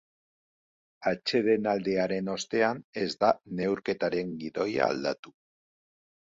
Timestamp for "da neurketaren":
3.27-4.35